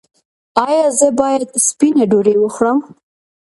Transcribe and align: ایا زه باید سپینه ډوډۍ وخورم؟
ایا 0.65 0.85
زه 0.99 1.07
باید 1.19 1.43
سپینه 1.65 2.03
ډوډۍ 2.11 2.35
وخورم؟ 2.39 2.77